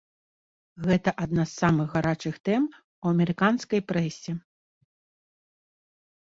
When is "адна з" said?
1.25-1.59